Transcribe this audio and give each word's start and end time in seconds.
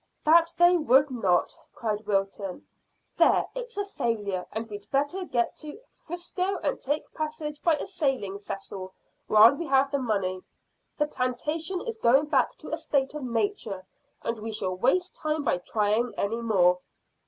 "That 0.25 0.51
they 0.57 0.77
would 0.77 1.11
not," 1.11 1.55
cried 1.75 2.07
Wilton. 2.07 2.65
"There, 3.17 3.45
it's 3.53 3.77
a 3.77 3.85
failure, 3.85 4.47
and 4.51 4.67
we'd 4.67 4.89
better 4.89 5.25
get 5.25 5.55
to 5.57 5.79
'Frisco 5.89 6.57
and 6.63 6.81
take 6.81 7.13
passage 7.13 7.61
by 7.61 7.75
a 7.75 7.85
sailing 7.85 8.39
vessel 8.39 8.95
while 9.27 9.53
we 9.53 9.67
have 9.67 9.91
the 9.91 9.99
money. 9.99 10.41
The 10.97 11.05
plantation 11.05 11.81
is 11.81 11.97
going 11.97 12.25
back 12.29 12.57
to 12.57 12.69
a 12.73 12.77
state 12.77 13.13
of 13.13 13.21
nature, 13.21 13.85
and 14.23 14.39
we 14.39 14.51
shall 14.51 14.75
waste 14.75 15.15
time 15.17 15.43
by 15.43 15.59
trying 15.59 16.15
any 16.17 16.41
more." 16.41 16.79